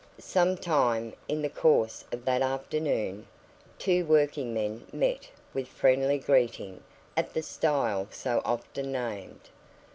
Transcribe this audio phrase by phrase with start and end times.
[0.17, 3.27] Sometime in the course of that afternoon,
[3.77, 6.81] two working men met with friendly greeting
[7.15, 9.51] at the stile so often named.